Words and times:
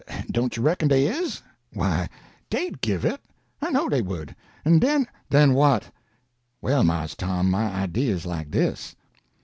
Don't 0.31 0.57
you 0.57 0.63
reckon 0.63 0.87
dey 0.87 1.05
is? 1.05 1.43
Why, 1.73 2.09
dey'd 2.49 2.81
give 2.81 3.05
it, 3.05 3.21
I 3.61 3.69
know 3.69 3.87
dey 3.87 4.01
would, 4.01 4.35
en 4.65 4.79
den—" 4.79 5.05
"Then 5.29 5.53
what?" 5.53 5.91
"Well, 6.59 6.83
Mars 6.83 7.13
Tom, 7.13 7.51
my 7.51 7.65
idea 7.71 8.11
is 8.15 8.25
like 8.25 8.49
dis. 8.49 8.95